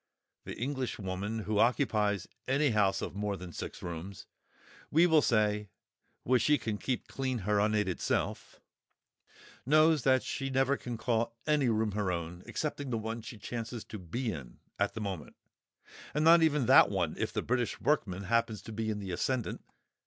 The 0.45 0.57
Englishwoman 0.57 1.41
who 1.43 1.59
occupies 1.59 2.27
any 2.47 2.71
house 2.71 3.03
of 3.03 3.13
more 3.13 3.37
than 3.37 3.53
six 3.53 3.83
rooms, 3.83 4.25
we 4.89 5.05
will 5.05 5.21
say 5.21 5.69
(which 6.23 6.41
she 6.41 6.57
can 6.57 6.79
keep 6.79 7.07
clean 7.07 7.37
her 7.45 7.59
unaided 7.59 8.01
self), 8.01 8.59
knows 9.63 10.01
that 10.01 10.23
she 10.23 10.49
never 10.49 10.75
can 10.75 10.97
call 10.97 11.37
any 11.45 11.69
room 11.69 11.91
her 11.91 12.11
own, 12.11 12.41
excepting 12.47 12.89
the 12.89 12.97
one 12.97 13.21
she 13.21 13.37
chances 13.37 13.83
to 13.83 13.99
be 13.99 14.31
in 14.31 14.57
at 14.79 14.95
the 14.95 15.01
moment—and 15.01 16.25
not 16.25 16.41
even 16.41 16.65
that 16.65 16.89
one 16.89 17.13
if 17.19 17.31
the 17.31 17.43
British 17.43 17.79
workman 17.79 18.23
happens 18.23 18.63
to 18.63 18.71
be 18.71 18.89
in 18.89 18.97
the 18.97 19.11
ascendant! 19.11 19.63